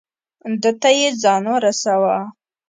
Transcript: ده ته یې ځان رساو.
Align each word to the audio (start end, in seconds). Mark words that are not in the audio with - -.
ده 0.61 0.71
ته 0.81 0.89
یې 0.99 1.09
ځان 1.21 1.43
رساو. 1.63 2.03